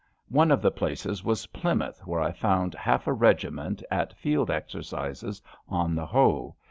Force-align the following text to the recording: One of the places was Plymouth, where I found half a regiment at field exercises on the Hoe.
One 0.29 0.49
of 0.49 0.63
the 0.63 0.71
places 0.71 1.23
was 1.23 1.45
Plymouth, 1.45 2.01
where 2.07 2.21
I 2.21 2.31
found 2.31 2.73
half 2.73 3.05
a 3.05 3.13
regiment 3.13 3.83
at 3.91 4.17
field 4.17 4.49
exercises 4.49 5.43
on 5.69 5.93
the 5.93 6.07
Hoe. 6.07 6.55